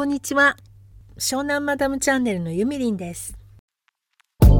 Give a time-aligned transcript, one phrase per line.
[0.00, 0.56] こんにちは。
[1.18, 3.36] 湘南マダムチャンネルのゆみりんです。
[4.40, 4.56] 今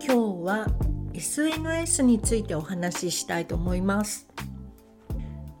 [0.00, 0.66] 日は
[1.12, 4.26] SNS についてお話ししたいと思います。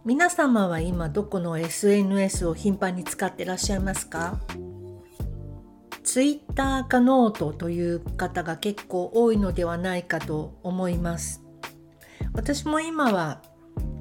[0.06, 4.40] 皆様は今どこの SNS を頻繁に使ってらっしゃいますか？
[6.04, 11.42] ツイッターかノートという方が結構多いのではないかと思います。
[12.34, 13.42] 私も今は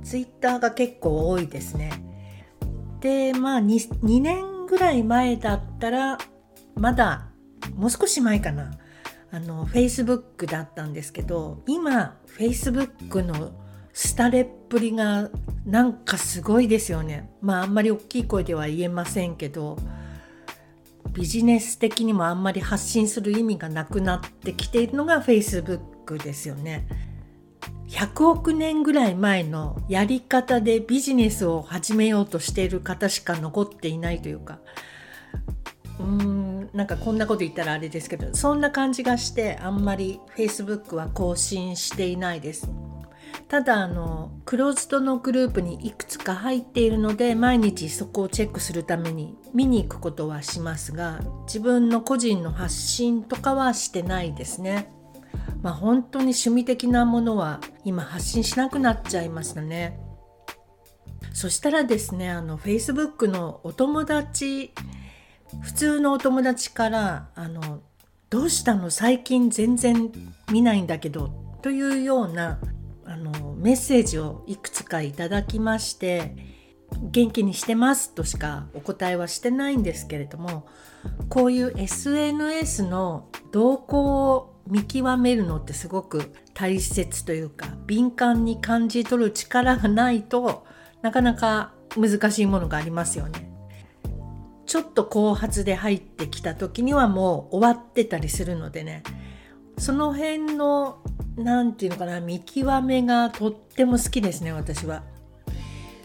[0.03, 1.91] ツイッターが結構多いですね。
[3.01, 6.17] でまあ 2, 2年ぐらい前だったら
[6.75, 7.27] まだ
[7.75, 8.71] もう少し前かな。
[9.33, 13.53] あの Facebook だったんですけど今 Facebook の
[14.17, 15.29] 廃れっぷりが
[15.65, 17.29] なんかすごいですよね。
[17.41, 19.77] まああんまり大きい声では言えませんけど。
[21.13, 26.87] ビジネス的にもあんまり発信する意味がなくなってきているのが Facebook ですよね。
[27.91, 34.59] 100億年ぐらい前のやり方でビジネスを始めようとしている方しか残っていないというか
[35.99, 42.69] うーんなんかこんなこと言ったらあれですけどそんな感じがしてあんまり Facebook は更新していないです。
[43.51, 54.89] ただあのクローズドのグループにいくつか入っているので毎日そこをチェックするために見に行くことはしますが自分の個人の発信とかはしてないですね。
[55.61, 59.99] まあ本当に趣味的なものは今発信しなくなっちゃいましたね。
[61.33, 64.71] そしたらですねあの Facebook のお友達
[65.61, 67.81] 普通のお友達からあの
[68.31, 68.89] 「どうしたの？
[68.89, 70.09] 最近全然
[70.49, 72.59] 見ないんだけど」というような
[73.11, 76.33] あのメッセージをいくつかいただきまして
[77.01, 80.65] 元気にしてますとしかお答えはしてないんですけれども
[81.27, 90.65] こういう SNS の動向を見極めるのってすごく大切というか敏感に感じ取る力がないと
[91.01, 93.51] なかなか難しいものがありますよね。
[94.65, 99.03] ちょっと後発で入ってきた時にはもう終わってたりするのでね
[99.77, 101.00] その辺の
[101.37, 105.03] 何て言うのかな見極めがとっても好きですね私は。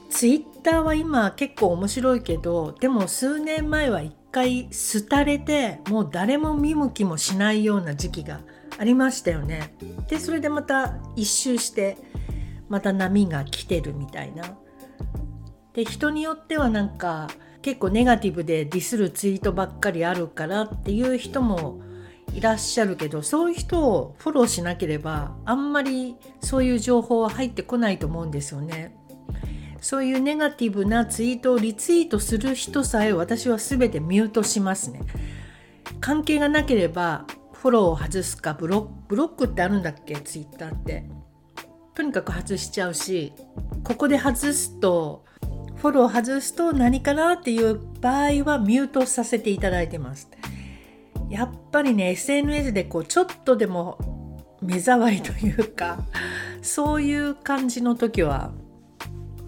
[0.08, 4.68] ツイッターは今結構面白いけどでも数年前は一回
[5.10, 8.40] 廃れてもう誰も見向きもしないような時期が
[8.78, 9.74] ありましたよね。
[10.08, 11.98] でそれでまた一周して
[12.68, 14.56] また波が来てるみたいな。
[15.74, 17.28] で人によってはなんか
[17.60, 21.80] 結構ネガティブでディスるツイートばっかりあるからっていう人も
[22.32, 28.96] いらっしゃるけどそういう人をフォローしなければあんまりそういう情報は入ってこないと思うんですよね。
[29.80, 35.00] そういうネガティブなツイートをリツイートする人さえ私は全てミュートしますね。
[36.00, 41.08] 関係がなければフォローを外すかブロブロックってあるんだっけツイッターって。
[41.94, 43.32] とにかく外しちゃうし
[43.82, 45.24] ここで外すと
[45.76, 50.28] フォロー外すと何かなっていう場合はミュートさせていただいてます。
[51.28, 53.98] やっぱりね SNS でこうちょっとでも
[54.62, 55.98] 目障りというか
[56.62, 58.52] そういう感じの時は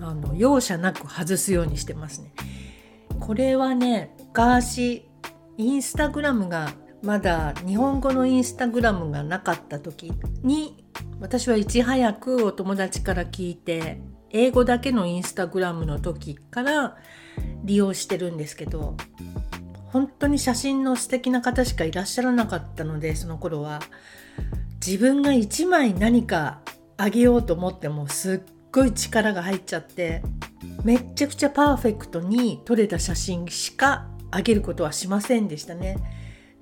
[0.00, 2.32] あの容赦なく外すようにしてますね。
[3.20, 5.08] これはね昔
[5.56, 6.72] インスタグラムが
[7.02, 10.12] まだ日本語のインスタグラムがなかった時
[10.42, 10.84] に
[11.20, 14.00] 私はいち早くお友達から聞いて
[14.30, 16.96] 英語だけのインスタグラムの時から
[17.64, 18.96] 利用してるんですけど
[19.92, 23.80] 本当に写真の素敵な方しかいらっしゃらなかったのでその頃は
[24.84, 26.60] 自分が1枚何か
[26.96, 30.22] あげようと思ってもすっごい力が入っちゃって
[30.84, 35.96] めっちゃくちゃパーフェクトに撮れた写真しかあげることはしませんでしたね。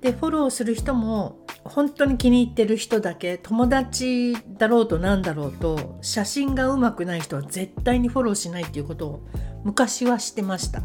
[0.01, 9.27] でフォローする人も本当に気に入ってる人だけ友達だろうとなんだろうと写真がうまくない人は絶対にフォローしないっていうことを
[9.63, 10.83] 昔はしてました。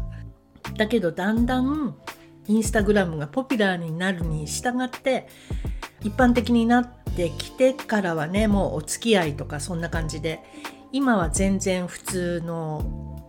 [0.77, 1.95] だけどだんだん
[2.47, 5.27] インスタグラムがポピュラーになるに従って
[6.01, 10.41] 一般的になってきてからはねもうお付き合いとかそんな感じで
[10.91, 13.19] 今は全然普通の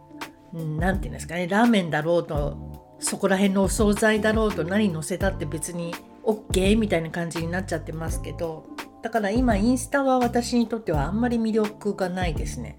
[0.52, 5.94] 何て言うんですかねラーメンだろうとそこら辺のお惣菜だろうと何乗せたって別に
[6.25, 8.67] OK みたいな感じになっちゃってますけど
[9.02, 12.78] だから今インスタは私にとってはあんまり魅力がないですね。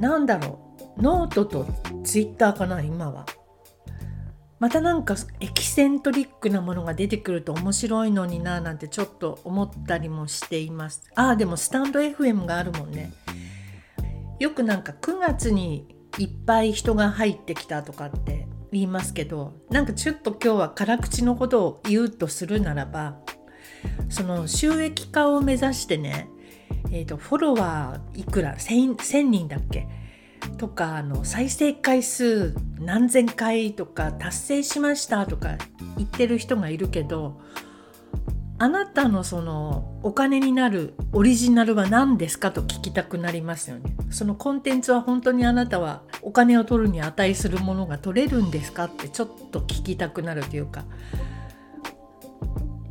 [0.00, 0.58] なんだろ
[0.96, 1.02] う？
[1.02, 1.66] ノートと
[2.02, 3.26] ツイッターかな今は。
[4.58, 11.10] またなんかエキセントリックなものが出てくると面白いのにななんてちょっと思ったりもしています。
[11.14, 13.12] ああでもスタンド FM があるもんね。
[14.38, 15.86] よくなんか9月に
[16.18, 23.16] いっぱい人が入ってきたとかって言いますけどなんかちょっと今日は辛口のことを言うとするならば
[24.08, 26.28] その収益化を目指してね、
[26.90, 29.86] えーと、フォロワーいくら？1000, 1000人だっけ？
[30.58, 35.56] とかあの再生回数何千回とか達成しましたとか
[35.96, 37.40] 言ってる人がいるけど
[38.58, 43.94] あなたのそのお金になるオリジナルは何ですかと聞きたくなりますよね。
[44.10, 50.84] そのコンテンツは本当にあなたはお金を取るに値するものが取れるんですかってちょっと聞きたくなるというか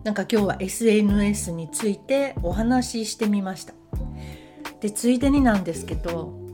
[0.03, 3.73] なんか今日は SNS についてお話ししてみました。
[4.81, 6.44] でついでになんですけど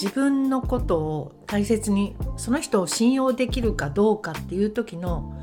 [0.00, 5.36] 自分のことを大切にその人を信用できるかどうかっていう時の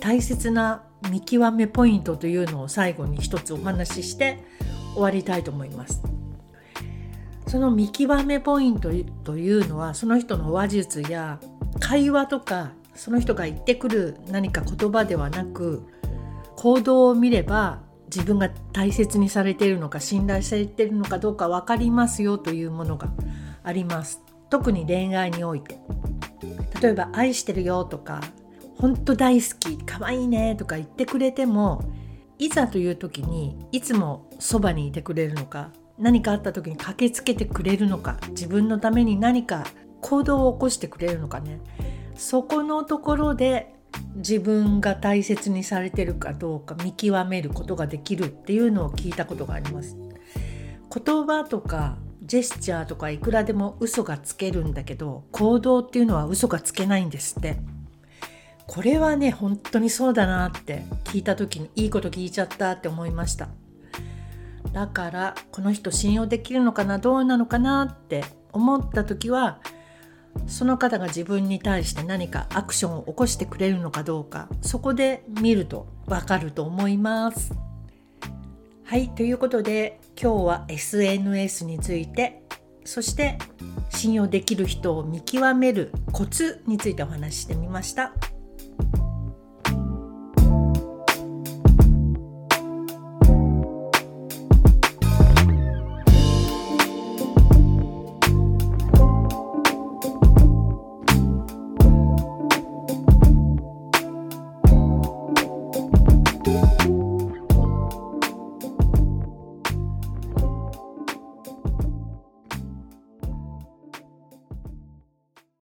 [0.00, 4.42] 大切な見極めポイントというのを最後に一つお話しして
[4.94, 6.02] 終わりたいと思います。
[7.46, 8.90] その見極めポイント
[9.22, 11.38] というのはその人の話術や
[11.78, 15.82] 会話とかその人が言ってくる何か言葉ではなく
[16.56, 23.08] 行動を見れば自分が大切にされているのか信頼されているのかどうか分かりますよというものが
[23.64, 24.22] あります。
[24.50, 25.80] 特に恋愛において。
[26.80, 28.20] 例えば「愛してるよ」とか
[28.78, 31.82] 「本当大好き可愛いね」とか言ってくれても
[32.38, 39.64] いざという時にいつもそばにいてくれるのか何かあった時に駆けつけてくれるのか自分のために何か
[40.00, 41.60] 行動を起こしてくれるのかね。
[42.16, 43.74] そこのところで
[44.16, 49.96] 自分が大切にされてるかどうか見極めることができるっていうのを聞いたことがあります。
[49.96, 57.58] 言葉とかジェスチャーとかいくらでも嘘がつけるんだけど行動っていうのは嘘がつけないんですって
[58.66, 63.48] これはね本当にそうだなって聞いた時にいいこと聞いちゃったって思いました
[64.72, 69.60] だからこの人信用できるのかなどうなのかなって思った時は
[70.46, 77.52] その方が自分に対して何かアクションを起こしてくれるのかどうかそこで見るとわかると思います。
[78.86, 82.42] はいということで今日は SNS について
[82.84, 83.38] そして
[83.88, 88.12] 信用できる人を見極めるコツについてお話ししてみました。